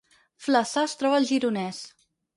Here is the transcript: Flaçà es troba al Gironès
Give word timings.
Flaçà 0.45 0.85
es 0.93 0.97
troba 1.03 1.19
al 1.19 1.31
Gironès 1.33 1.87